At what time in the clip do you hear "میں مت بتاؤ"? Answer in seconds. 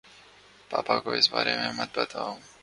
1.59-2.31